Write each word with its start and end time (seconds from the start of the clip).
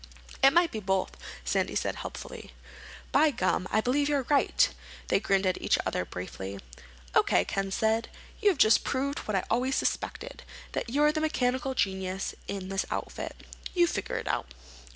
"It 0.41 0.49
might 0.51 0.71
be 0.71 0.79
both," 0.79 1.11
Sandy 1.45 1.75
said 1.75 1.97
helpfully. 1.97 2.53
"By 3.11 3.29
gum, 3.29 3.67
I 3.69 3.81
believe 3.81 4.09
you're 4.09 4.23
right." 4.31 4.67
They 5.09 5.19
grinned 5.19 5.45
at 5.45 5.61
each 5.61 5.77
other 5.85 6.05
briefly. 6.05 6.57
"O.K.," 7.13 7.45
Ken 7.45 7.69
said 7.69 8.05
then, 8.05 8.11
"you 8.41 8.49
have 8.49 8.57
just 8.57 8.83
proved 8.83 9.19
what 9.19 9.35
I 9.35 9.43
always 9.51 9.75
suspected—that 9.75 10.89
you're 10.89 11.11
the 11.11 11.21
mechanical 11.21 11.75
genius 11.75 12.33
in 12.47 12.69
this 12.69 12.83
outfit. 12.89 13.45
You 13.75 13.85
figure 13.85 14.17
it 14.17 14.27
out." 14.27 14.55